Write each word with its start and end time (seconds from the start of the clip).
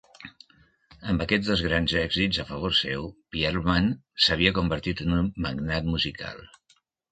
Amb 1.11 1.23
aquests 1.25 1.51
dos 1.51 1.61
grans 1.65 1.93
èxits 2.03 2.39
a 2.45 2.45
favor 2.53 2.73
seu, 2.79 3.05
Pearlman 3.37 3.93
s'havia 4.27 4.57
convertit 4.61 5.07
en 5.07 5.15
un 5.21 5.31
magnat 5.47 5.95
musical. 5.95 6.45